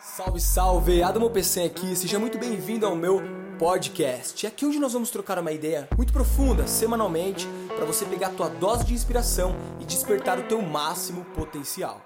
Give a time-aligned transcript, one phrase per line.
[0.00, 1.02] Salve, salve!
[1.02, 3.20] Adamo PC aqui, seja muito bem-vindo ao meu
[3.58, 4.46] podcast.
[4.46, 8.34] É aqui onde nós vamos trocar uma ideia muito profunda, semanalmente, para você pegar a
[8.34, 12.00] tua dose de inspiração e despertar o teu máximo potencial.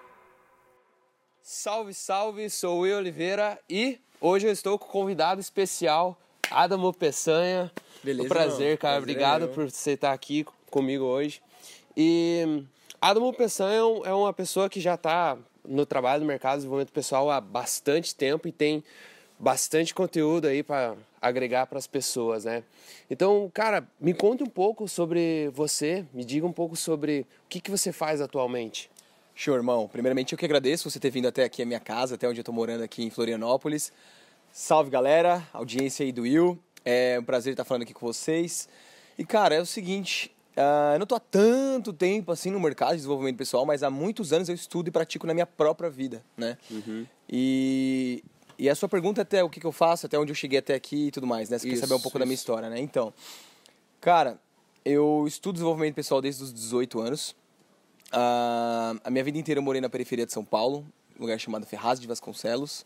[1.42, 2.48] Salve, salve!
[2.48, 6.16] Sou o Will Oliveira e hoje eu estou com um convidado especial,
[6.50, 7.70] Adamo Peçanha.
[8.02, 8.77] Beleza, Um prazer, irmão.
[8.79, 8.95] cara.
[8.96, 9.48] Prazer, Obrigado meu.
[9.50, 11.43] por você estar aqui comigo hoje.
[11.96, 12.64] E
[13.00, 15.36] Adamo Peçanha é é uma pessoa que já está
[15.66, 18.82] no trabalho do mercado de desenvolvimento pessoal há bastante tempo e tem
[19.38, 22.62] bastante conteúdo aí para agregar para as pessoas, né?
[23.10, 27.60] Então, cara, me conte um pouco sobre você, me diga um pouco sobre o que,
[27.60, 28.90] que você faz atualmente.
[29.34, 29.88] Show, irmão.
[29.88, 32.45] Primeiramente, eu que agradeço você ter vindo até aqui a minha casa, até onde eu
[32.45, 33.92] tô morando aqui em Florianópolis.
[34.52, 36.59] Salve, galera, audiência aí do Will.
[36.84, 38.68] É um prazer estar falando aqui com vocês.
[39.18, 42.91] E, cara, é o seguinte, ah, eu não tô há tanto tempo assim no mercado
[42.91, 46.23] de desenvolvimento pessoal, mas há muitos anos eu estudo e pratico na minha própria vida,
[46.37, 46.59] né?
[47.29, 48.23] E,
[48.59, 50.59] e a sua pergunta é até o que, que eu faço, até onde eu cheguei
[50.59, 51.59] até aqui e tudo mais, né?
[51.59, 52.43] Você quer Isso, saber um pouco da minha isso.
[52.43, 52.79] história, né?
[52.79, 53.13] Então,
[54.01, 54.38] cara,
[54.85, 57.35] eu estudo desenvolvimento pessoal desde os 18 anos.
[58.13, 60.87] Ah, a minha vida inteira eu morei na periferia de São Paulo,
[61.19, 62.85] um lugar chamado Ferraz de Vasconcelos.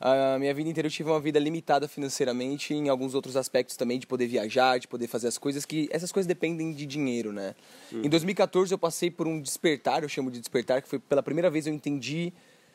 [0.00, 3.98] A minha vida inteira eu tive uma vida limitada financeiramente em alguns outros aspectos também,
[3.98, 5.88] de poder viajar, de poder fazer as coisas que...
[5.90, 7.54] Essas coisas dependem de dinheiro, né?
[7.92, 11.48] Em 2014 eu passei por um despertar, eu chamo de despertar, que foi pela primeira
[11.48, 12.32] vez eu entendi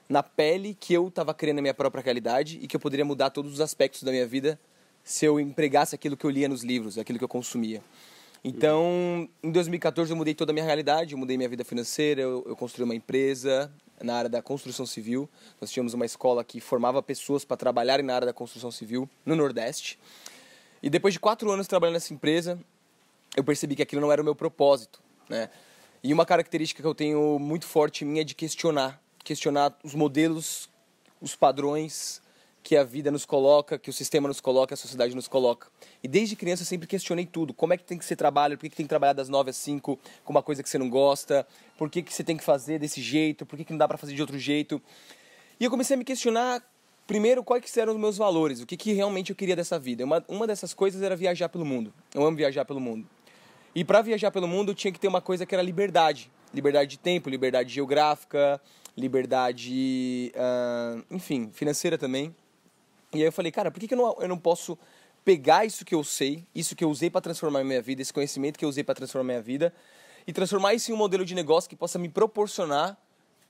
[0.07, 3.29] na pele que eu estava criando a minha própria realidade e que eu poderia mudar
[3.29, 4.59] todos os aspectos da minha vida
[5.03, 7.81] se eu empregasse aquilo que eu lia nos livros, aquilo que eu consumia.
[8.43, 12.43] Então, em 2014 eu mudei toda a minha realidade, eu mudei minha vida financeira, eu,
[12.47, 13.71] eu construí uma empresa
[14.01, 15.29] na área da construção civil.
[15.59, 19.35] Nós tínhamos uma escola que formava pessoas para trabalharem na área da construção civil no
[19.35, 19.99] Nordeste.
[20.81, 22.59] E depois de quatro anos trabalhando nessa empresa,
[23.35, 25.49] eu percebi que aquilo não era o meu propósito, né?
[26.01, 29.93] E uma característica que eu tenho muito forte em mim é de questionar, questionar os
[29.93, 30.69] modelos,
[31.19, 32.21] os padrões
[32.61, 35.67] que a vida nos coloca, que o sistema nos coloca, a sociedade nos coloca.
[36.03, 37.53] E desde criança eu sempre questionei tudo.
[37.53, 38.57] Como é que tem que ser trabalho?
[38.57, 40.77] Por que, que tem que trabalhar das 9 às 5 com uma coisa que você
[40.77, 41.47] não gosta?
[41.77, 43.45] Por que, que você tem que fazer desse jeito?
[43.45, 44.81] Por que, que não dá para fazer de outro jeito?
[45.59, 46.61] E eu comecei a me questionar,
[47.07, 50.03] primeiro, quais eram os meus valores, o que, que realmente eu queria dessa vida.
[50.03, 51.93] Uma, uma dessas coisas era viajar pelo mundo.
[52.13, 53.07] Eu amo viajar pelo mundo.
[53.73, 56.31] E para viajar pelo mundo tinha que ter uma coisa que era liberdade.
[56.53, 58.59] Liberdade de tempo, liberdade geográfica,
[58.97, 62.35] liberdade, ah, enfim, financeira também.
[63.13, 64.77] E aí eu falei, cara, por que, que eu, não, eu não posso
[65.25, 68.13] pegar isso que eu sei, isso que eu usei para transformar a minha vida, esse
[68.13, 69.73] conhecimento que eu usei para transformar a minha vida,
[70.25, 72.97] e transformar isso em um modelo de negócio que possa me proporcionar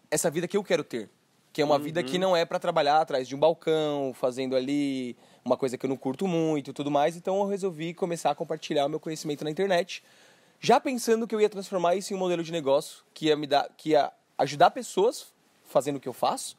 [0.09, 1.09] essa vida que eu quero ter.
[1.51, 5.17] Que é uma vida que não é para trabalhar atrás de um balcão, fazendo ali
[5.43, 7.17] uma coisa que eu não curto muito e tudo mais.
[7.17, 10.03] Então eu resolvi começar a compartilhar o meu conhecimento na internet,
[10.59, 13.47] já pensando que eu ia transformar isso em um modelo de negócio que ia me
[13.47, 15.33] dar, que ia ajudar pessoas
[15.65, 16.55] fazendo o que eu faço,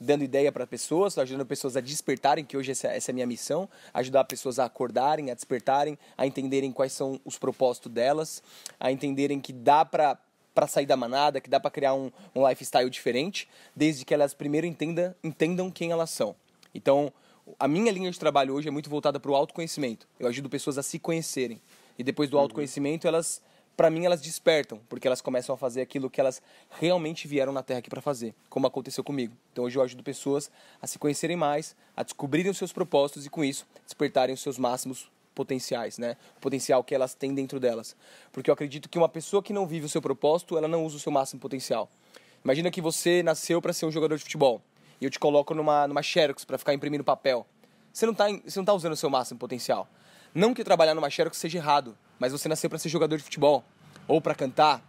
[0.00, 3.26] dando ideia para pessoas, ajudando pessoas a despertarem, que hoje essa, essa é a minha
[3.26, 8.42] missão, ajudar pessoas a acordarem, a despertarem, a entenderem quais são os propósitos delas,
[8.78, 10.18] a entenderem que dá para
[10.54, 14.32] para sair da manada, que dá para criar um, um lifestyle diferente, desde que elas
[14.32, 16.36] primeiro entenda, entendam quem elas são.
[16.72, 17.12] Então,
[17.58, 20.06] a minha linha de trabalho hoje é muito voltada para o autoconhecimento.
[20.18, 21.60] Eu ajudo pessoas a se conhecerem.
[21.98, 23.42] E depois do autoconhecimento, elas,
[23.76, 26.40] para mim, elas despertam, porque elas começam a fazer aquilo que elas
[26.80, 29.34] realmente vieram na Terra aqui para fazer, como aconteceu comigo.
[29.52, 33.30] Então, hoje eu ajudo pessoas a se conhecerem mais, a descobrirem os seus propósitos e,
[33.30, 36.16] com isso, despertarem os seus máximos potenciais, né?
[36.36, 37.96] O potencial que elas têm dentro delas.
[38.32, 40.96] Porque eu acredito que uma pessoa que não vive o seu propósito, ela não usa
[40.96, 41.90] o seu máximo potencial.
[42.44, 44.62] Imagina que você nasceu para ser um jogador de futebol
[45.00, 47.46] e eu te coloco numa numa Xerox para ficar imprimindo papel.
[47.92, 49.88] Você não tá em- você não tá usando o seu máximo potencial.
[50.34, 53.62] Não que trabalhar numa Xerox seja errado, mas você nasceu para ser jogador de futebol
[54.08, 54.82] ou para cantar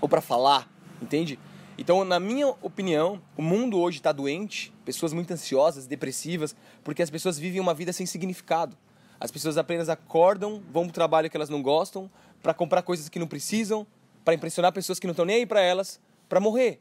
[0.00, 0.68] ou para falar,
[1.00, 1.38] entende?
[1.78, 7.08] Então, na minha opinião, o mundo hoje está doente, pessoas muito ansiosas, depressivas, porque as
[7.08, 8.76] pessoas vivem uma vida sem significado.
[9.20, 12.10] As pessoas apenas acordam, vão pro trabalho que elas não gostam,
[12.42, 13.86] para comprar coisas que não precisam,
[14.24, 16.80] para impressionar pessoas que não estão nem aí para elas, para morrer.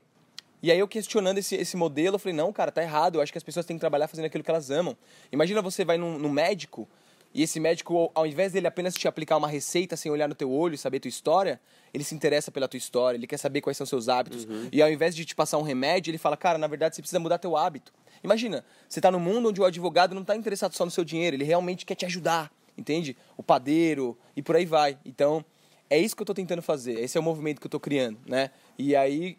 [0.63, 3.15] E aí eu questionando esse, esse modelo, eu falei, não, cara, tá errado.
[3.15, 4.97] Eu acho que as pessoas têm que trabalhar fazendo aquilo que elas amam.
[5.31, 6.89] Imagina você vai num, num médico
[7.33, 10.51] e esse médico, ao invés dele apenas te aplicar uma receita sem olhar no teu
[10.51, 11.59] olho e saber tua história,
[11.93, 14.47] ele se interessa pela tua história, ele quer saber quais são seus hábitos.
[14.71, 17.19] E ao invés de te passar um remédio, ele fala, cara, na verdade você precisa
[17.19, 17.93] mudar teu hábito.
[18.23, 21.35] Imagina, você tá num mundo onde o advogado não tá interessado só no seu dinheiro,
[21.35, 23.15] ele realmente quer te ajudar, entende?
[23.37, 24.97] O padeiro e por aí vai.
[25.05, 25.45] Então,
[25.89, 28.17] é isso que eu tô tentando fazer, esse é o movimento que eu tô criando,
[28.25, 28.51] né?
[28.77, 29.37] E aí,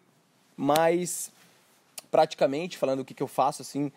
[0.55, 1.31] mais
[2.09, 3.91] praticamente, falando o que, que eu faço, assim,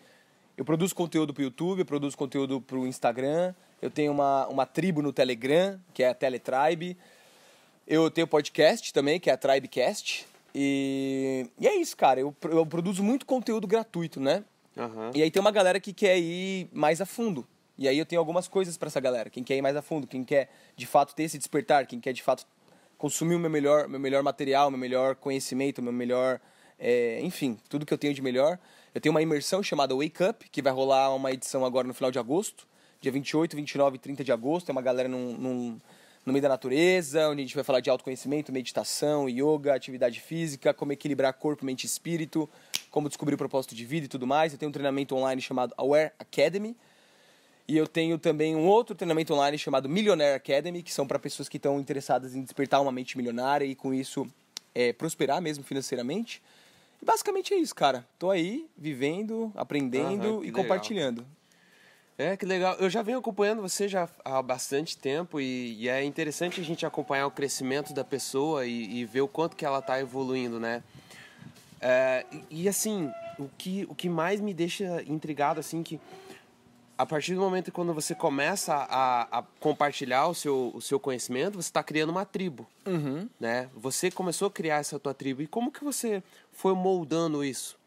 [0.57, 5.01] eu produzo conteúdo pro YouTube, eu produzo conteúdo pro Instagram, eu tenho uma, uma tribo
[5.01, 6.97] no Telegram, que é a Teletribe,
[7.87, 12.65] eu tenho podcast também, que é a Tribecast, e, e é isso, cara, eu, eu
[12.65, 14.43] produzo muito conteúdo gratuito, né?
[14.77, 15.11] Aham.
[15.13, 17.45] E aí tem uma galera que quer ir mais a fundo.
[17.77, 19.29] E aí eu tenho algumas coisas pra essa galera.
[19.29, 22.13] Quem quer ir mais a fundo, quem quer de fato ter esse despertar, quem quer
[22.13, 22.45] de fato
[22.97, 26.39] consumir o meu melhor, meu melhor material, meu melhor conhecimento, meu melhor,
[26.79, 28.57] é, enfim, tudo que eu tenho de melhor.
[28.93, 32.11] Eu tenho uma imersão chamada Wake Up, que vai rolar uma edição agora no final
[32.11, 32.65] de agosto,
[33.05, 34.65] dia 28, 29 e 30 de agosto.
[34.65, 35.81] Tem uma galera num, num-
[36.25, 40.73] no meio da natureza, onde a gente vai falar de autoconhecimento, meditação, yoga, atividade física,
[40.73, 42.49] como equilibrar corpo, mente e espírito,
[42.89, 44.51] como descobrir o propósito de vida e tudo mais.
[44.53, 46.75] Eu tenho um treinamento online chamado Aware Academy,
[47.67, 51.47] e eu tenho também um outro treinamento online chamado Millionaire Academy, que são para pessoas
[51.49, 54.27] que estão interessadas em despertar uma mente milionária e com isso
[54.73, 56.41] é, prosperar mesmo financeiramente.
[57.01, 58.07] E basicamente é isso, cara.
[58.17, 60.63] Tô aí, vivendo, aprendendo que e legal.
[60.63, 61.25] compartilhando.
[62.17, 62.75] É, que legal.
[62.75, 66.85] Eu já venho acompanhando você já há bastante tempo e, e é interessante a gente
[66.85, 70.81] acompanhar o crescimento da pessoa e, e ver o quanto que ela está evoluindo, né?
[71.81, 75.99] É, e, assim, o que, o que mais me deixa intrigado, assim, que
[76.97, 81.61] a partir do momento quando você começa a, a compartilhar o seu, o seu conhecimento,
[81.61, 83.27] você está criando uma tribo, Uhum.
[83.37, 83.69] né?
[83.75, 86.23] Você começou a criar essa tua tribo e como que você
[86.53, 87.77] foi moldando isso?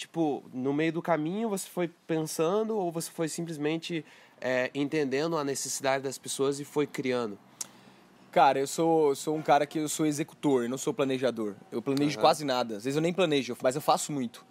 [0.00, 4.02] Tipo, no meio do caminho você foi pensando ou você foi simplesmente
[4.40, 7.38] é, entendendo a necessidade das pessoas e foi criando?
[8.32, 11.54] Cara, eu sou, sou um cara que eu sou executor, eu não sou planejador.
[11.70, 12.22] Eu planejo Aham.
[12.22, 12.78] quase nada.
[12.78, 14.42] Às vezes eu nem planejo, mas eu faço muito.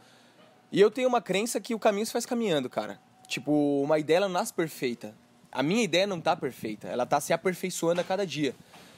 [0.71, 2.99] E eu tenho uma crença que o caminho se faz caminhando, cara.
[3.27, 5.15] Tipo, uma ideia não nasce perfeita.
[5.51, 8.53] A minha ideia não tá perfeita, ela tá se aperfeiçoando a cada dia.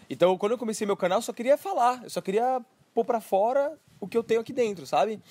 [0.09, 2.61] Então, quando eu comecei meu canal, eu só queria falar, eu só queria
[2.93, 5.21] pôr pra fora o que eu tenho aqui dentro, sabe?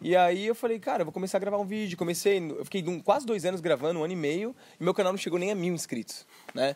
[0.00, 1.96] E aí eu falei, cara, eu vou começar a gravar um vídeo.
[1.96, 5.18] Comecei, eu fiquei quase dois anos gravando, um ano e meio, e meu canal não
[5.18, 6.74] chegou nem a mil inscritos, né?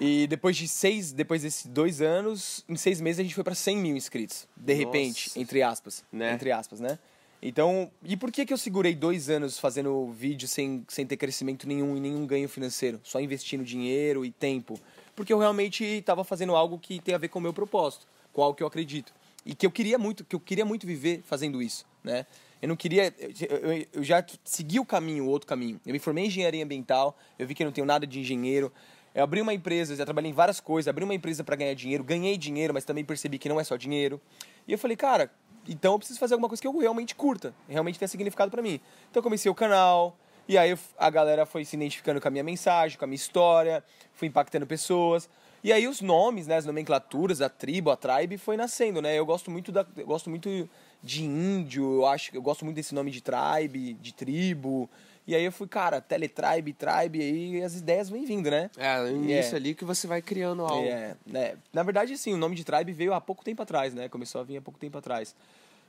[0.00, 3.54] E depois de seis, depois desses dois anos, em seis meses a gente foi pra
[3.54, 4.46] 100 mil inscritos.
[4.56, 4.86] De Nossa.
[4.86, 6.04] repente, entre aspas.
[6.12, 6.32] Né?
[6.32, 6.98] Entre aspas, né?
[7.40, 11.68] Então, e por que que eu segurei dois anos fazendo vídeo sem, sem ter crescimento
[11.68, 13.00] nenhum e nenhum ganho financeiro?
[13.04, 14.78] Só investindo dinheiro e tempo?
[15.14, 18.42] Porque eu realmente estava fazendo algo que tem a ver com o meu propósito, com
[18.42, 19.12] algo que eu acredito.
[19.46, 22.26] E que eu queria muito, que eu queria muito viver fazendo isso, né?
[22.60, 25.80] Eu não queria, eu, eu- já segui o caminho, o outro caminho.
[25.86, 28.72] Eu me formei em engenharia ambiental, eu vi que eu não tenho nada de engenheiro.
[29.14, 32.04] Eu abri uma empresa, já trabalhei em várias coisas, abri uma empresa para ganhar dinheiro,
[32.04, 34.20] ganhei dinheiro, mas também percebi que não é só dinheiro.
[34.66, 35.30] E eu falei, cara,
[35.68, 38.80] então eu preciso fazer alguma coisa que eu realmente curta, realmente tenha significado para mim.
[39.10, 40.16] Então eu comecei o canal,
[40.48, 43.84] e aí a galera foi se identificando com a minha mensagem, com a minha história,
[44.14, 45.28] fui impactando pessoas.
[45.62, 49.18] E aí os nomes, né, as nomenclaturas, a tribo, a tribe foi nascendo, né?
[49.18, 50.68] Eu gosto muito da eu gosto muito
[51.02, 54.88] de índio, eu acho, eu gosto muito desse nome de tribe, de tribo.
[55.26, 58.70] E aí eu fui, cara, teletribe, tribe, aí as ideias vêm vindo, né?
[58.78, 59.56] É, no início É.
[59.56, 60.86] ali que você vai criando algo.
[60.88, 61.54] É, né?
[61.72, 64.08] Na verdade, sim, o nome de tribe veio há pouco tempo atrás, né?
[64.08, 65.36] Começou a vir há pouco tempo atrás.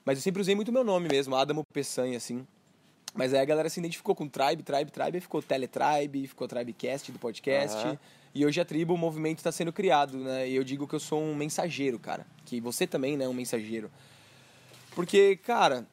[0.04, 2.46] Mas eu sempre usei muito meu nome mesmo, Adamo Peçanha, assim.
[3.14, 7.12] Mas aí a galera se identificou com Tribe, Tribe, Tribe, aí ficou Teletribe, ficou Tribecast
[7.12, 7.78] do podcast.
[7.78, 7.98] Aham.
[8.36, 10.48] E hoje a tribo, o movimento está sendo criado, né?
[10.48, 12.28] E eu digo que eu sou um mensageiro, cara.
[12.46, 13.90] Que você também, né, é um mensageiro.
[14.96, 15.88] Porque, cara,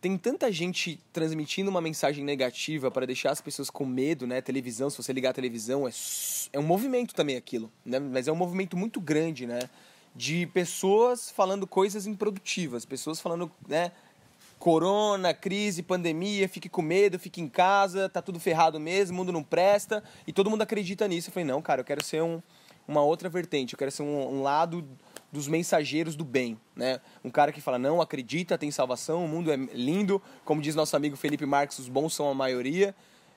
[0.00, 4.40] tem tanta gente transmitindo uma mensagem negativa para deixar as pessoas com medo, né?
[4.40, 5.90] Televisão, se você ligar a televisão, é,
[6.52, 7.98] é um movimento também aquilo, né?
[7.98, 9.60] Mas é um movimento muito grande, né?
[10.14, 13.90] De pessoas falando coisas improdutivas, pessoas falando, né?
[14.58, 19.32] Corona, crise, pandemia, fique com medo, fique em casa, tá tudo ferrado mesmo, o mundo
[19.32, 21.28] não presta, e todo mundo acredita nisso.
[21.28, 22.40] Eu falei, não, cara, eu quero ser um,
[22.86, 24.86] uma outra vertente, eu quero ser um, um lado
[25.36, 26.98] dos mensageiros do bem, né?
[27.22, 30.96] Um cara que fala, não, acredita, tem salvação, o mundo é lindo, como diz nosso
[30.96, 32.94] amigo Felipe Marques, os bons são a maioria,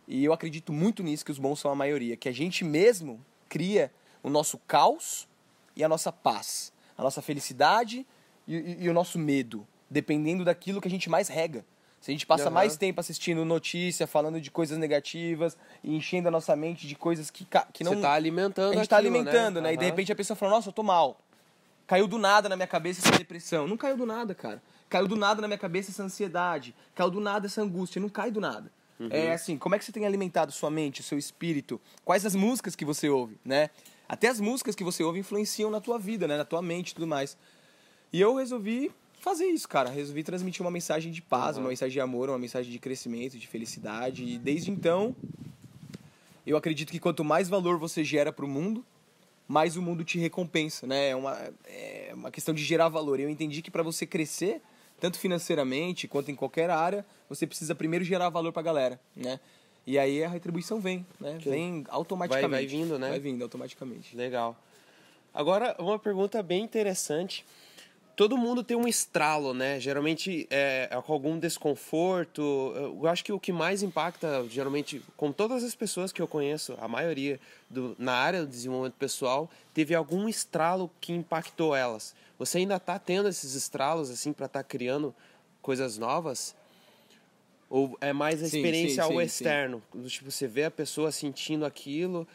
[0.08, 3.20] e eu acredito muito nisso, que os bons são a maioria, que a gente mesmo
[3.50, 3.92] cria
[4.24, 5.28] o nosso caos
[5.76, 8.08] e a nossa paz, a nossa felicidade
[8.48, 11.66] e, e- e o nosso medo, dependendo daquilo que a gente mais rega.
[12.00, 12.52] Se a gente passa Aham.
[12.54, 17.30] mais tempo assistindo notícia, falando de coisas negativas e enchendo a nossa mente de coisas
[17.30, 17.94] que, que não.
[17.96, 19.74] Você tá alimentando a gente tá aquilo, alimentando, né?
[19.74, 21.20] E de repente a pessoa fala, nossa, eu tô mal.
[21.90, 23.68] Caiu do nada na minha cabeça essa depressão.
[23.68, 24.62] Não caiu do nada, cara.
[24.88, 26.76] Caiu do nada na minha cabeça essa ansiedade.
[26.94, 28.00] Caiu do nada essa angústia.
[28.00, 28.72] Não cai do nada.
[29.10, 31.82] É assim, como é que você tem alimentado sua mente, seu espírito?
[32.06, 33.72] Quais as músicas que você ouve, né?
[34.08, 36.38] Até as músicas que você ouve influenciam na tua vida, né?
[36.38, 37.36] Na tua mente e tudo mais.
[38.14, 39.90] E eu resolvi fazer isso, cara.
[39.90, 41.64] Resolvi transmitir uma mensagem de paz, Uhum.
[41.64, 44.24] uma mensagem de amor, uma mensagem de crescimento, de felicidade.
[44.24, 45.16] E desde então,
[46.46, 48.86] eu acredito que quanto mais valor você gera para o mundo,
[49.50, 51.10] mais o mundo te recompensa, né?
[51.10, 53.20] É uma, é uma questão de gerar valor.
[53.20, 54.62] Eu entendi que para você crescer,
[55.00, 59.40] tanto financeiramente quanto em qualquer área, você precisa primeiro gerar valor para a galera, né?
[59.88, 61.40] E aí a retribuição vem, né?
[61.50, 62.52] Vem automaticamente.
[62.52, 63.10] Vai- vai vindo, né?
[63.10, 64.16] Vai vindo automaticamente.
[64.16, 64.56] Legal.
[65.34, 67.44] Agora, uma pergunta bem interessante.
[68.20, 69.80] Todo mundo tem um estralo, né?
[69.80, 72.74] Geralmente é, é, com algum desconforto.
[72.76, 76.78] Eu acho que o que mais impacta, geralmente, com todas as pessoas que eu conheço,
[76.82, 82.14] a maioria do, na área do desenvolvimento pessoal, teve algum estralo que impactou elas.
[82.38, 85.16] Você ainda está tendo esses estralos assim para estar tá criando
[85.62, 86.54] coisas novas?
[87.70, 89.84] Ou é mais a experiência sim, sim, ao sim, externo?
[90.10, 92.28] Tipo, você vê a pessoa sentindo aquilo,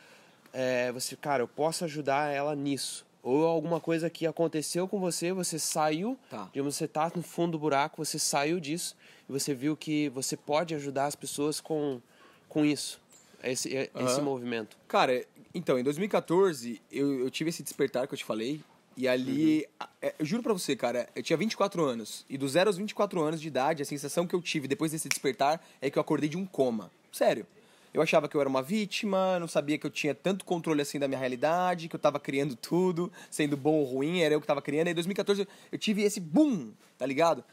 [0.50, 5.33] é, você, cara, eu posso ajudar ela nisso ou alguma coisa que aconteceu com você,
[5.33, 6.50] você saiu, tá.
[6.52, 8.95] digamos, você tá no fundo do buraco, você saiu disso
[9.26, 12.02] e você viu que você pode ajudar as pessoas com,
[12.50, 13.00] com isso,
[13.43, 14.07] esse, uhum.
[14.07, 14.76] esse movimento.
[14.87, 18.61] Cara, então, em 2014, eu, eu tive esse despertar que eu te falei,
[18.95, 19.88] e ali, uhum.
[20.02, 23.23] É, eu juro pra você, cara, eu tinha 24 anos, e dos 0 aos 24
[23.23, 26.28] anos de idade, a sensação que eu tive depois desse despertar é que eu acordei
[26.28, 26.90] de um coma.
[27.11, 27.47] Sério.
[27.95, 30.99] Eu achava que eu era uma vítima, não sabia que eu tinha tanto controle assim
[30.99, 34.45] da minha realidade, que eu estava criando tudo, sendo bom ou ruim, era eu que
[34.45, 34.89] estava criando.
[34.89, 37.45] E em 2014 eu tive esse boom, tá ligado?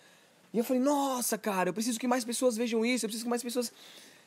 [0.51, 3.29] E eu falei, nossa, cara, eu preciso que mais pessoas vejam isso, eu preciso que
[3.29, 3.71] mais pessoas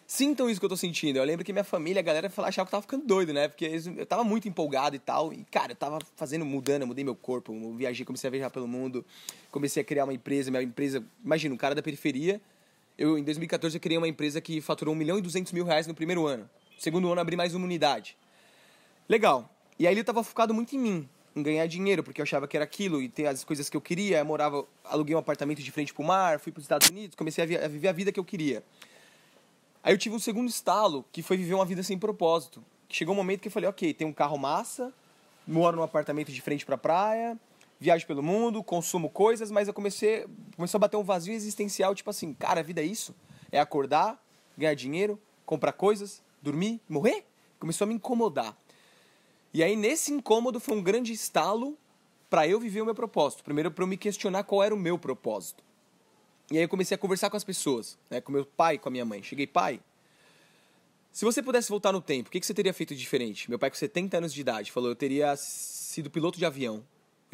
[0.07, 1.19] sintam isso que eu tô sentindo.
[1.19, 3.49] Eu lembro que minha família, a galera achava que eu tava ficando doido, né?
[3.49, 3.65] Porque
[3.97, 5.33] eu tava muito empolgado e tal.
[5.33, 8.51] E, cara, eu tava fazendo, mudando, eu mudei meu corpo, eu viajei, comecei a viajar
[8.51, 9.05] pelo mundo,
[9.51, 11.05] comecei a criar uma empresa, minha empresa.
[11.25, 12.41] Imagina, um cara da periferia
[12.97, 15.87] eu, em 2014, eu criei uma empresa que faturou 1 milhão e 200 mil reais
[15.87, 16.49] no primeiro ano.
[16.79, 18.17] Segundo ano, abri mais uma unidade.
[19.09, 19.51] Legal.
[19.79, 22.57] E aí ele estava focado muito em mim, em ganhar dinheiro, porque eu achava que
[22.57, 24.19] era aquilo e ter as coisas que eu queria.
[24.19, 27.43] Eu morava, aluguei um apartamento de frente pro mar, fui para os Estados Unidos, comecei
[27.43, 28.63] a, vi a, viver a vida que eu queria.
[29.83, 32.65] Aí eu tive um segundo estalo, que foi viver uma vida sem propósito.
[32.89, 34.93] Chegou um momento que eu falei, ok, tem um carro massa,
[35.47, 37.37] moro num apartamento de frente pra praia,
[37.85, 40.27] viajo pelo mundo, consumo coisas, mas eu comecei,
[40.57, 43.15] começou a bater um vazio existencial, tipo assim, cara, a vida é isso?
[43.53, 44.19] É acordar,
[44.57, 47.27] ganhar dinheiro, comprar coisas, dormir, morrer?
[47.59, 48.57] Começou a me incomodar.
[49.53, 51.77] E aí nesse incômodo foi um grande estalo
[52.31, 53.45] para eu viver o meu propósito.
[53.45, 55.63] Primeiro para eu me questionar qual era o meu propósito.
[56.51, 58.93] E aí eu comecei a conversar com as pessoas, né, com meu pai, com a
[58.93, 59.23] minha mãe.
[59.23, 59.79] Cheguei, pai,
[61.13, 63.51] se você pudesse voltar no tempo, o que, que você teria feito diferente?
[63.51, 66.83] Meu pai com 70 anos de idade falou, eu teria sido piloto de avião.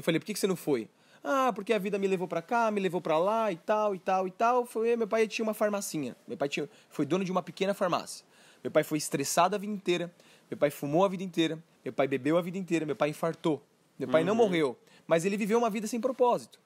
[0.01, 0.89] Eu falei, por que, que você não foi?
[1.23, 3.99] Ah, porque a vida me levou para cá, me levou para lá e tal, e
[3.99, 4.65] tal, e tal.
[4.65, 6.17] Foi, meu pai tinha uma farmacinha.
[6.27, 8.25] Meu pai tinha, foi dono de uma pequena farmácia.
[8.65, 10.11] Meu pai foi estressado a vida inteira.
[10.51, 11.63] Meu pai fumou a vida inteira.
[11.85, 12.87] Meu pai bebeu a vida inteira.
[12.87, 13.63] Meu pai infartou.
[13.99, 14.29] Meu pai uhum.
[14.29, 14.75] não morreu.
[15.07, 16.59] Mas ele viveu uma vida sem propósito.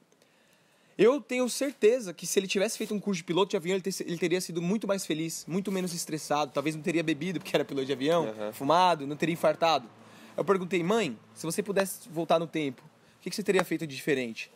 [0.97, 3.83] Eu tenho certeza que se ele tivesse feito um curso de piloto de avião, ele,
[3.83, 6.53] ter, ele teria sido muito mais feliz, muito menos estressado.
[6.53, 8.53] Talvez não teria bebido porque era piloto de avião, uhum.
[8.53, 9.89] fumado, não teria infartado.
[10.37, 12.83] Eu perguntei, mãe, se você pudesse voltar no tempo,
[13.25, 14.51] que, que você teria feito de diferente?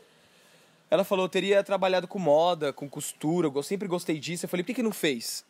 [0.90, 4.44] Ela falou, eu teria trabalhado com moda, com costura, eu sempre gostei disso.
[4.44, 5.44] Eu falei, por que, que não fez?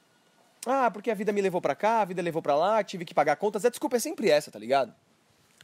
[0.64, 3.12] Ah, porque a vida me levou para cá, a vida levou para lá, tive que
[3.12, 3.64] pagar contas.
[3.64, 4.94] A desculpa é sempre essa, tá ligado?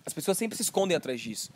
[0.04, 1.52] As pessoas sempre se escondem atrás disso.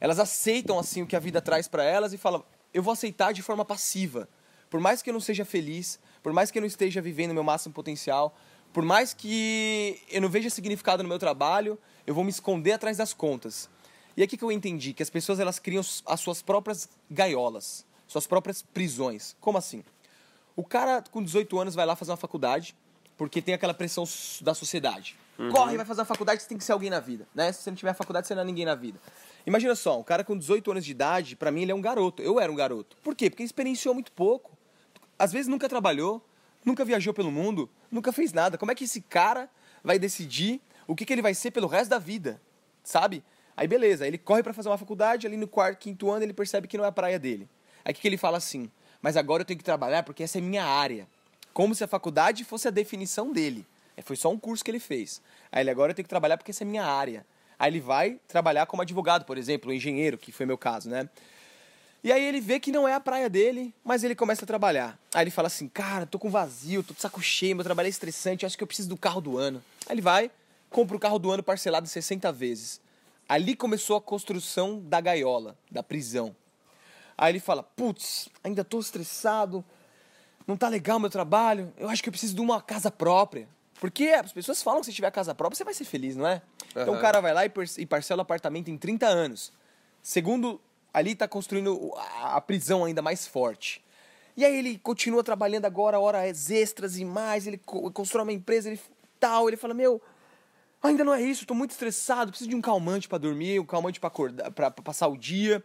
[0.00, 3.32] Elas aceitam assim o que a vida traz para elas e falam, eu vou aceitar
[3.32, 4.28] de forma passiva.
[4.70, 7.44] Por mais que eu não seja feliz, por mais que eu não esteja vivendo meu
[7.44, 8.36] máximo potencial,
[8.72, 12.96] por mais que eu não veja significado no meu trabalho, eu vou me esconder atrás
[12.96, 13.68] das contas.
[14.16, 18.26] E aqui que eu entendi que as pessoas elas criam as suas próprias gaiolas, suas
[18.26, 19.36] próprias prisões.
[19.40, 19.82] Como assim?
[20.54, 22.76] O cara com 18 anos vai lá fazer uma faculdade
[23.16, 24.04] porque tem aquela pressão
[24.40, 25.16] da sociedade.
[25.38, 25.50] Uhum.
[25.50, 27.52] Corre, vai fazer uma faculdade, você tem que ser alguém na vida, né?
[27.52, 29.00] Se você não tiver faculdade, você não é ninguém na vida.
[29.46, 32.22] Imagina só, um cara com 18 anos de idade, para mim ele é um garoto.
[32.22, 32.96] Eu era um garoto.
[33.02, 33.30] Por quê?
[33.30, 34.56] Porque ele experienciou muito pouco.
[35.18, 36.24] Às vezes nunca trabalhou,
[36.64, 38.58] nunca viajou pelo mundo, nunca fez nada.
[38.58, 39.48] Como é que esse cara
[39.82, 42.40] vai decidir o que, que ele vai ser pelo resto da vida?
[42.82, 43.22] Sabe?
[43.62, 46.66] Aí beleza, ele corre para fazer uma faculdade, ali no quarto, quinto ano ele percebe
[46.66, 47.48] que não é a praia dele.
[47.84, 48.68] Aí o que, ele fala assim?
[49.00, 51.06] Mas agora eu tenho que trabalhar porque essa é minha área.
[51.52, 53.64] Como se a faculdade fosse a definição dele.
[53.96, 55.22] É, foi só um curso que ele fez.
[55.52, 57.24] Aí ele agora eu tenho que trabalhar porque essa é minha área.
[57.56, 61.08] Aí ele vai trabalhar como advogado, por exemplo, engenheiro, que foi meu caso, né?
[62.02, 64.98] E aí ele vê que não é a praia dele, mas ele começa a trabalhar.
[65.14, 67.90] Aí ele fala assim, cara, tô com vazio, tô de saco cheio, meu trabalho é
[67.90, 69.62] estressante, acho que eu preciso do carro do ano.
[69.86, 70.32] Aí ele vai,
[70.68, 72.82] compra o carro do ano parcelado 60 vezes.
[73.28, 76.34] Ali começou a construção da gaiola, da prisão.
[77.16, 79.64] Aí ele fala: Putz, ainda estou estressado,
[80.46, 83.48] não tá legal meu trabalho, eu acho que eu preciso de uma casa própria.
[83.80, 86.42] Porque as pessoas falam que se tiver casa própria você vai ser feliz, não é?
[86.74, 86.82] Uhum.
[86.82, 89.52] Então o cara vai lá e parcela o apartamento em 30 anos.
[90.00, 90.60] Segundo,
[90.92, 93.82] ali está construindo a prisão ainda mais forte.
[94.36, 98.80] E aí ele continua trabalhando agora horas extras e mais, ele constrói uma empresa, ele
[99.18, 100.00] tal, ele fala: Meu,
[100.82, 104.00] Ainda não é isso, estou muito estressado, preciso de um calmante para dormir, um calmante
[104.00, 105.62] para acordar, para passar o dia.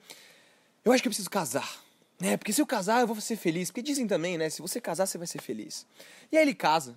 [0.86, 1.84] Eu acho que eu preciso casar.
[2.20, 2.38] Né?
[2.38, 3.70] Porque se eu casar, eu vou ser feliz.
[3.70, 4.50] Porque dizem também, né?
[4.50, 5.86] Se você casar, você vai ser feliz.
[6.32, 6.96] E aí ele casa.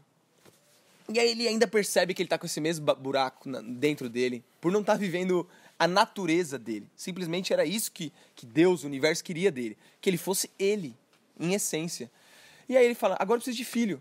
[1.13, 4.71] E aí ele ainda percebe que ele tá com esse mesmo buraco dentro dele, por
[4.71, 5.49] não estar tá vivendo
[5.79, 6.87] a natureza dele.
[6.95, 9.77] Simplesmente era isso que, que Deus, o universo, queria dele.
[10.01, 10.95] Que ele fosse ele,
[11.39, 12.11] em essência.
[12.69, 14.01] E aí ele fala: agora eu preciso de filho.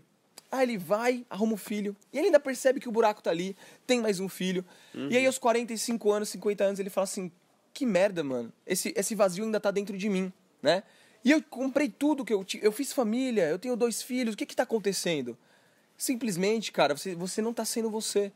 [0.50, 1.96] Aí ele vai, arruma um filho.
[2.12, 4.64] E ele ainda percebe que o buraco tá ali, tem mais um filho.
[4.94, 5.08] Uhum.
[5.08, 7.30] E aí, aos 45 anos, 50 anos, ele fala assim:
[7.72, 8.52] que merda, mano.
[8.66, 10.82] Esse, esse vazio ainda tá dentro de mim, né?
[11.24, 12.62] E eu comprei tudo que eu tinha.
[12.62, 15.38] Eu fiz família, eu tenho dois filhos, o que que tá acontecendo?
[15.96, 18.32] Simplesmente, cara, você, você não tá sendo você.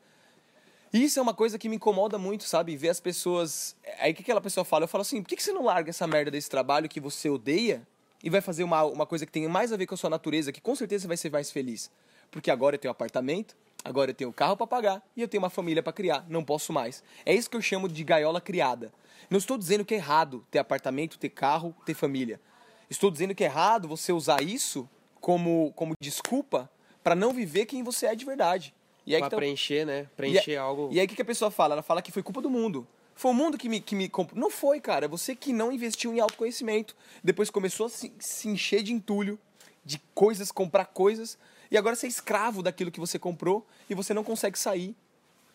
[0.92, 2.76] Isso é uma coisa que me incomoda muito, sabe?
[2.76, 3.74] Ver as pessoas.
[3.98, 4.84] Aí o que aquela pessoa fala?
[4.84, 7.28] Eu falo assim: por que, que você não larga essa merda desse trabalho que você
[7.28, 7.84] odeia
[8.24, 10.50] e vai fazer uma, uma coisa que tem mais a ver com a sua natureza,
[10.50, 11.90] que com certeza você vai ser mais feliz?
[12.30, 13.54] Porque agora eu tenho apartamento,
[13.84, 16.72] agora eu tenho carro para pagar e eu tenho uma família para criar, não posso
[16.72, 17.04] mais.
[17.26, 18.90] É isso que eu chamo de gaiola criada.
[19.28, 22.40] Não estou dizendo que é errado ter apartamento, ter carro, ter família.
[22.88, 24.88] Estou dizendo que é errado você usar isso
[25.20, 26.70] como, como desculpa
[27.02, 28.74] para não viver quem você é de verdade.
[29.06, 29.36] E aí pra tá...
[29.36, 30.08] preencher, né?
[30.16, 30.88] Preencher e, algo.
[30.90, 31.74] E aí o que, que a pessoa fala?
[31.74, 32.86] Ela fala que foi culpa do mundo.
[33.14, 34.38] Foi o mundo que me, que me comprou.
[34.38, 35.06] Não foi, cara.
[35.06, 36.96] Você que não investiu em autoconhecimento.
[37.22, 39.38] Depois começou a se, se encher de entulho,
[39.84, 41.38] de coisas, comprar coisas.
[41.70, 44.94] E agora você é escravo daquilo que você comprou e você não consegue sair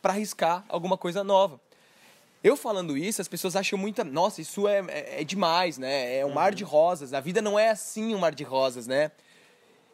[0.02, 1.60] para arriscar alguma coisa nova.
[2.42, 4.04] Eu falando isso, as pessoas acham muita.
[4.04, 6.18] Nossa, isso é, é, é demais, né?
[6.18, 6.36] É um uhum.
[6.36, 7.14] mar de rosas.
[7.14, 9.12] A vida não é assim um mar de rosas, né?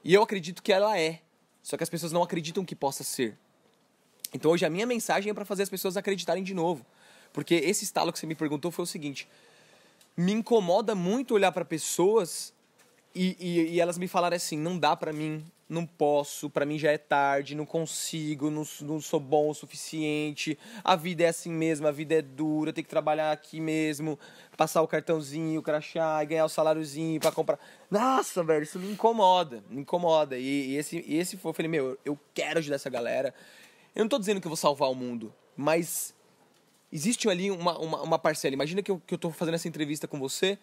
[0.04, 1.22] E eu acredito que ela é.
[1.64, 3.36] Só que as pessoas não acreditam que possa ser.
[4.32, 6.86] Então hoje a minha mensagem é para fazer as pessoas acreditarem de novo.
[7.36, 9.28] Porque esse estalo que você me perguntou foi o seguinte:
[10.16, 12.54] me incomoda muito olhar para pessoas
[13.14, 16.80] e, e, e, elas me falarem assim: não dá para mim, não posso, para mim
[16.80, 21.52] já é tarde, não consigo, não, não sou bom o suficiente, a vida é assim
[21.52, 24.18] mesmo, a vida é dura, tem que trabalhar aqui mesmo,
[24.56, 27.60] passar o cartãozinho, o crachá ganhar o saláriozinho para comprar.
[27.92, 30.38] Nossa, velho, isso me incomoda, me incomoda.
[30.38, 33.36] E, e esse, esse foi, eu falei, meu, eu quero ajudar essa galera.
[33.94, 36.15] Eu não tô dizendo que eu vou salvar o mundo, mas
[36.92, 38.54] existe ali uma, uma, uma parcela.
[38.54, 40.58] Imagina que eu, que eu tô fazendo essa entrevista com você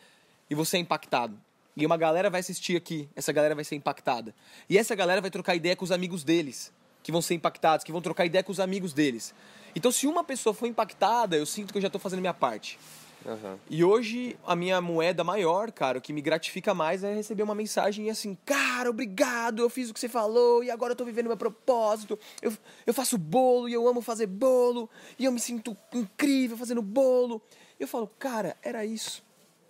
[0.48, 1.38] e você é impactado.
[1.76, 4.34] E uma galera vai assistir aqui, essa galera vai ser impactada.
[4.68, 7.92] E essa galera vai trocar ideia com os amigos deles, que vão ser impactados, que
[7.92, 9.34] vão trocar ideia com os amigos deles.
[9.74, 12.78] Então, se uma pessoa for impactada, eu sinto que eu já estou fazendo minha parte.
[13.24, 13.58] Uhum.
[13.70, 17.54] E hoje, a minha moeda maior, cara, o que me gratifica mais é receber uma
[17.54, 21.26] mensagem assim, cara, obrigado, eu fiz o que você falou e agora eu tô vivendo
[21.26, 22.18] meu propósito.
[22.40, 22.52] Eu,
[22.86, 27.40] eu faço bolo e eu amo fazer bolo e eu me sinto incrível fazendo bolo.
[27.78, 29.22] Eu falo, cara, era isso.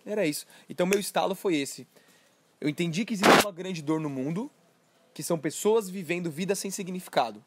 [0.05, 0.45] Era isso.
[0.69, 1.87] Então, meu estalo foi esse.
[2.59, 4.49] Eu entendi que existe uma grande dor no mundo,
[5.13, 7.43] que são pessoas vivendo vida sem significado.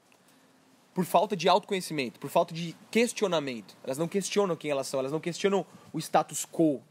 [0.96, 3.76] Por falta de autoconhecimento, por falta de questionamento.
[3.84, 6.82] Elas não questionam quem elas são, elas não questionam o status quo.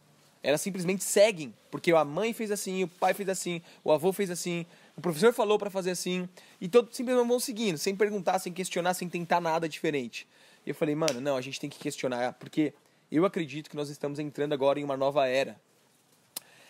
[0.43, 4.29] Elas simplesmente seguem, porque a mãe fez assim, o pai fez assim, o avô fez
[4.29, 4.63] assim,
[4.95, 6.29] o professor falou para fazer assim,
[6.61, 10.27] e todos simplesmente vão seguindo, sem perguntar, sem questionar, sem tentar nada diferente.
[10.67, 12.75] E eu falei, mano, não, a gente tem que questionar, porque
[13.11, 15.59] eu acredito que nós estamos entrando agora em uma nova era.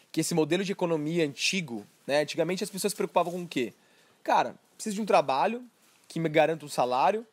[0.10, 2.22] Que esse modelo de economia antigo, né?
[2.22, 3.74] Antigamente as pessoas se preocupavam com o quê?
[4.24, 5.62] Cara, preciso de um trabalho
[6.08, 7.26] que me garanta um salário,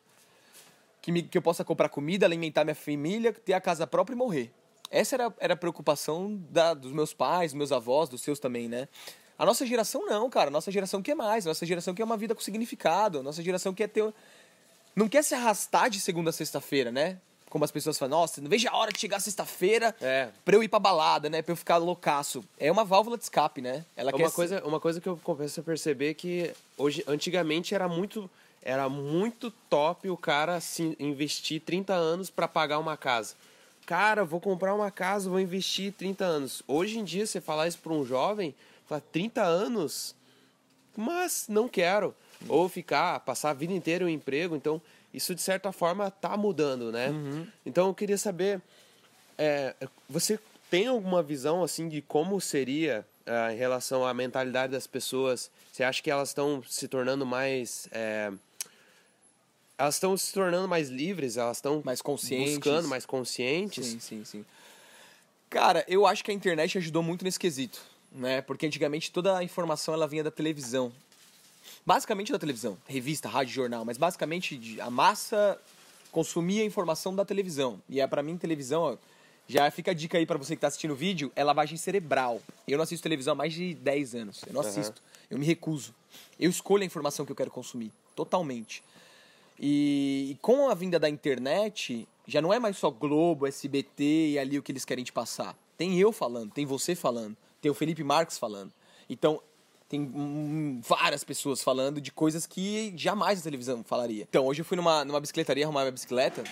[1.01, 4.17] que, me, que eu possa comprar comida, alimentar minha família, ter a casa própria e
[4.17, 4.51] morrer.
[4.89, 8.67] Essa era, era a preocupação da, dos meus pais, dos meus avós, dos seus também,
[8.67, 8.87] né?
[9.37, 10.49] A nossa geração não, cara.
[10.49, 11.47] A nossa geração quer mais.
[11.47, 13.19] A nossa geração quer uma vida com significado.
[13.19, 14.13] A nossa geração quer ter.
[14.95, 17.17] Não quer se arrastar de segunda a sexta-feira, né?
[17.53, 20.29] como as pessoas falam, nossa, não vejo a hora de chegar sexta-feira é.
[20.43, 21.43] pra eu ir pra balada, né?
[21.43, 22.43] Pra eu ficar loucaço.
[22.59, 23.85] É uma válvula de escape, né?
[23.95, 28.27] Ela uma, coisa, uma coisa que eu começo a perceber que hoje, antigamente era muito,
[28.63, 33.35] era muito top o cara assim, investir 30 anos para pagar uma casa.
[33.85, 36.63] Cara, vou comprar uma casa, vou investir 30 anos.
[36.67, 38.55] Hoje em dia, você falar isso pra um jovem,
[38.87, 40.15] fala 30 anos,
[40.95, 42.15] mas não quero.
[42.47, 44.81] Ou ficar, passar a vida inteira em um emprego, então
[45.13, 47.09] isso de certa forma está mudando, né?
[47.09, 47.47] Uhum.
[47.65, 48.61] Então eu queria saber,
[49.37, 49.75] é,
[50.09, 55.51] você tem alguma visão assim de como seria é, em relação à mentalidade das pessoas?
[55.71, 58.31] Você acha que elas estão se tornando mais é,
[59.83, 63.85] elas estão se tornando mais livres, elas estão mais conscientes, buscando mais conscientes?
[63.85, 64.45] Sim, sim, sim.
[65.49, 68.41] Cara, eu acho que a internet ajudou muito nesse quesito, né?
[68.41, 70.91] Porque antigamente toda a informação ela vinha da televisão
[71.85, 75.59] basicamente da televisão, revista, rádio, jornal, mas basicamente a massa
[76.11, 77.81] consumia informação da televisão.
[77.89, 78.97] E é para mim televisão, ó,
[79.47, 82.41] já fica a dica aí para você que tá assistindo o vídeo, é lavagem cerebral.
[82.67, 84.41] Eu não assisto televisão há mais de 10 anos.
[84.47, 85.01] Eu não assisto.
[85.01, 85.27] Uhum.
[85.31, 85.93] Eu me recuso.
[86.39, 88.83] Eu escolho a informação que eu quero consumir, totalmente.
[89.65, 94.37] E, e, com a vinda da internet, já não é mais só Globo, SBT e
[94.37, 95.57] ali o que eles querem te passar.
[95.77, 98.73] Tem eu falando, tem você falando, tem o Felipe Marques falando.
[99.09, 99.41] Então,
[99.87, 104.27] tem várias pessoas falando de coisas que jamais a televisão falaria.
[104.29, 106.43] Então, hoje eu fui numa, numa bicicletaria arrumar minha bicicleta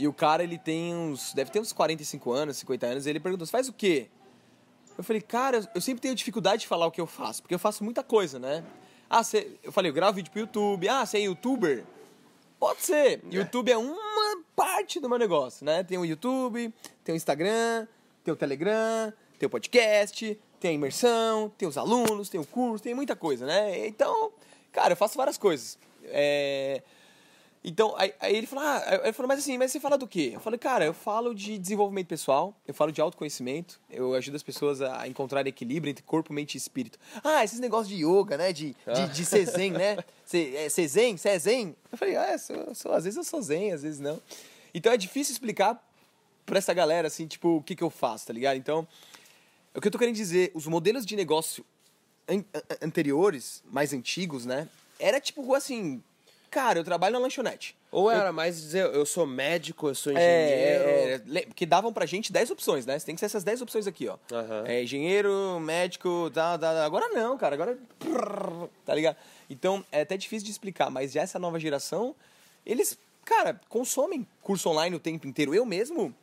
[0.00, 1.34] E o cara, ele tem uns.
[1.34, 4.08] Deve ter uns 45 anos, 50 anos, e ele perguntou: Você faz o quê?
[4.96, 7.58] Eu falei, cara, eu sempre tenho dificuldade de falar o que eu faço, porque eu
[7.58, 8.64] faço muita coisa, né?
[9.10, 9.20] Ah.
[9.62, 10.88] Eu falei, eu gravo vídeo pro YouTube.
[10.88, 11.84] Ah, você é youtuber?
[12.62, 13.18] Pode ser.
[13.18, 13.20] É.
[13.28, 15.82] YouTube é uma parte do meu negócio, né?
[15.82, 16.72] Tem o YouTube,
[17.02, 17.88] tem o Instagram,
[18.22, 22.84] tem o Telegram, tem o podcast, tem a imersão, tem os alunos, tem o curso,
[22.84, 23.84] tem muita coisa, né?
[23.88, 24.30] Então,
[24.70, 25.76] cara, eu faço várias coisas.
[26.04, 26.82] É...
[27.64, 30.32] Então, aí, aí, ele falou, ah, ele falou, mas assim, mas você fala do quê?
[30.34, 34.42] Eu falei, cara, eu falo de desenvolvimento pessoal, eu falo de autoconhecimento, eu ajudo as
[34.42, 36.98] pessoas a encontrar equilíbrio entre corpo, mente e espírito.
[37.22, 38.52] Ah, esses negócios de yoga, né?
[38.52, 39.06] De, de, ah.
[39.06, 39.98] de ser zen, né?
[40.24, 41.16] Ser, é, ser zen?
[41.18, 41.76] Você é zen?
[41.90, 44.18] Eu falei, ah, sou, sou, às vezes eu sou zen, às vezes não.
[44.72, 45.78] Então é difícil explicar
[46.46, 48.56] pra essa galera, assim, tipo, o que, que eu faço, tá ligado?
[48.56, 48.88] Então,
[49.74, 51.64] o que eu tô querendo dizer, os modelos de negócio
[52.26, 52.42] an
[52.80, 54.68] anteriores, mais antigos, né?
[54.98, 56.02] Era tipo assim,
[56.52, 57.74] cara, eu trabalho na lanchonete.
[57.90, 58.32] Ou era eu...
[58.32, 60.84] mais dizer, eu sou médico, eu sou engenheiro.
[60.84, 62.98] É, é, é, porque davam pra gente 10 opções, né?
[62.98, 64.18] Você tem que ser essas 10 opções aqui, ó.
[64.30, 64.66] Uhum.
[64.66, 67.78] É engenheiro, médico, tá, tá, agora não, cara, agora.
[68.84, 69.16] Tá ligado?
[69.48, 72.14] Então, é até difícil de explicar, mas já essa nova geração,
[72.66, 75.54] eles, cara, consomem curso online o tempo inteiro.
[75.54, 76.14] Eu mesmo,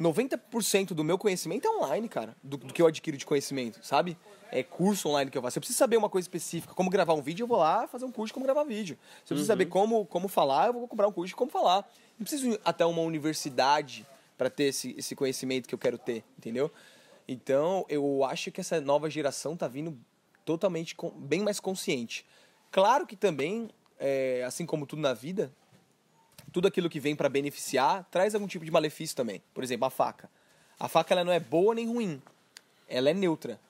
[0.00, 4.16] 90% do meu conhecimento é online, cara, do, do, que eu adquiro de conhecimento, sabe?
[4.50, 5.52] É curso online que eu faço.
[5.52, 8.06] Se eu preciso saber uma coisa específica, como gravar um vídeo, eu vou lá fazer
[8.06, 8.96] um curso de como gravar vídeo.
[9.24, 9.46] Se eu preciso uhum.
[9.46, 11.88] saber como, como falar, eu vou comprar um curso de como falar.
[12.18, 14.06] Não preciso ir até uma universidade
[14.38, 16.72] para ter esse, esse conhecimento que eu quero ter, entendeu?
[17.28, 19.96] Então, eu acho que essa nova geração tá vindo
[20.46, 22.24] totalmente com, bem mais consciente.
[22.70, 25.52] Claro que também, é, assim como tudo na vida,
[26.50, 29.42] tudo aquilo que vem para beneficiar traz algum tipo de malefício também.
[29.54, 30.30] Por exemplo, a faca.
[30.78, 32.20] A faca ela não é boa nem ruim.
[32.88, 33.60] Ela é neutra.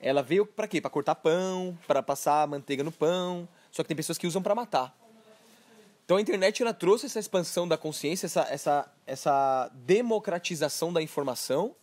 [0.00, 0.80] Ela veio para quê?
[0.80, 3.48] Para cortar pão, para passar manteiga no pão.
[3.70, 4.96] Só que tem pessoas que usam para matar.
[6.04, 11.74] Então a internet ela trouxe essa expansão da consciência, essa, essa, essa democratização da informação.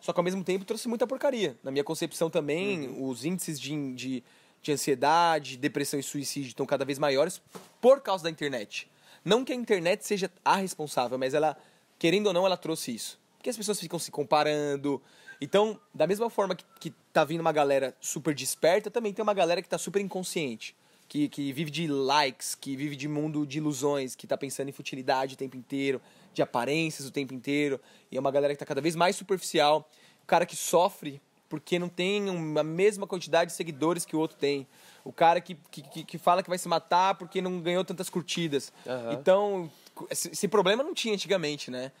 [0.00, 1.56] Só que ao mesmo tempo trouxe muita porcaria.
[1.62, 3.08] Na minha concepção também, uhum.
[3.08, 4.24] os índices de, de,
[4.60, 7.40] de ansiedade, depressão e suicídio estão cada vez maiores
[7.80, 8.90] por causa da internet.
[9.24, 11.56] Não que a internet seja a responsável, mas ela,
[11.98, 13.20] querendo ou não, ela trouxe isso.
[13.36, 15.00] Porque as pessoas ficam se comparando.
[15.40, 19.34] Então, da mesma forma que, que tá vindo uma galera super desperta, também tem uma
[19.34, 20.76] galera que tá super inconsciente.
[21.08, 24.72] Que, que vive de likes, que vive de mundo de ilusões, que tá pensando em
[24.72, 26.00] futilidade o tempo inteiro,
[26.32, 27.80] de aparências o tempo inteiro.
[28.10, 29.88] E é uma galera que tá cada vez mais superficial.
[30.22, 31.20] O cara que sofre
[31.52, 32.24] porque não tem
[32.58, 34.66] a mesma quantidade de seguidores que o outro tem.
[35.04, 38.72] O cara que, que, que fala que vai se matar porque não ganhou tantas curtidas.
[38.86, 39.12] Uhum.
[39.12, 39.70] Então,
[40.08, 41.92] esse, problema não tinha antigamente, né?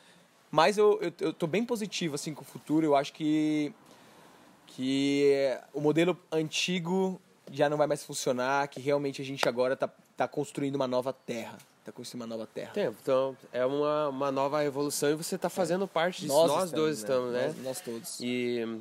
[0.50, 2.86] Mas eu, eu, eu tô bem positivo assim com o futuro.
[2.86, 3.74] Eu acho que,
[4.68, 9.90] que o modelo antigo já não vai mais funcionar, que realmente a gente agora tá,
[10.16, 11.58] tá construindo uma nova terra.
[11.84, 12.72] Tá construindo uma nova terra.
[12.72, 12.96] Tempo.
[13.02, 16.32] Então, é uma, uma nova evolução e você tá fazendo parte disso.
[16.32, 17.02] Nós, nós estamos, dois né?
[17.02, 17.46] estamos, né?
[17.48, 18.18] Nós, nós todos.
[18.18, 18.80] E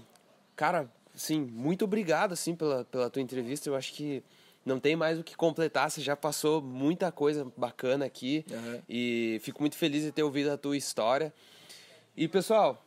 [0.55, 3.69] cara, sim, muito obrigado assim pela, pela tua entrevista.
[3.69, 4.23] Eu acho que
[4.65, 8.81] não tem mais o que completar, você já passou muita coisa bacana aqui uhum.
[8.87, 11.33] e fico muito feliz de ter ouvido a tua história.
[12.15, 12.83] E pessoal,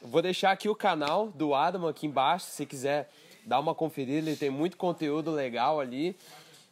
[0.00, 3.10] vou deixar aqui o canal do Adam aqui embaixo, se quiser
[3.44, 6.16] dar uma conferida, ele tem muito conteúdo legal ali.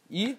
[0.09, 0.37] E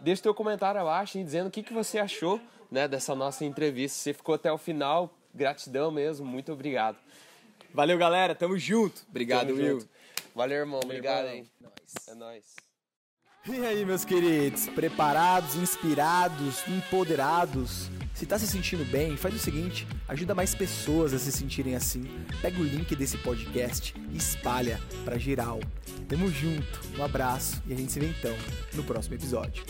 [0.00, 3.96] deixa teu comentário abaixo hein, dizendo o que, que você achou né, dessa nossa entrevista.
[3.96, 6.96] Se você ficou até o final, gratidão mesmo, muito obrigado.
[7.74, 8.34] Valeu, galera.
[8.34, 9.02] Tamo junto.
[9.10, 9.80] Obrigado, Tamo Will.
[9.80, 9.88] Junto.
[10.34, 10.80] Valeu, irmão.
[10.80, 11.36] Valeu, Obrigado, irmão.
[11.36, 11.50] hein.
[12.08, 12.44] É nóis.
[13.46, 14.68] E aí, meus queridos?
[14.68, 17.90] Preparados, inspirados, empoderados?
[18.14, 22.04] Se tá se sentindo bem, faz o seguinte: ajuda mais pessoas a se sentirem assim.
[22.40, 25.60] Pega o link desse podcast e espalha pra geral.
[26.08, 28.34] Tamo junto, um abraço e a gente se vê então
[28.72, 29.64] no próximo episódio.